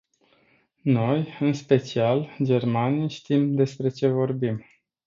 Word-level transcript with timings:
Noi, 0.83 1.37
în 1.39 1.53
special, 1.53 2.29
germanii, 2.43 3.09
știm 3.09 3.55
despre 3.55 3.89
ce 3.89 4.07
vorbim. 4.07 4.65